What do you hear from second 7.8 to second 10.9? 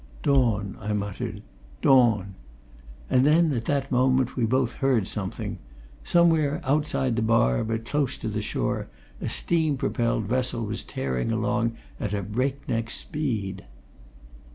close to the shore, a steam propelled vessel was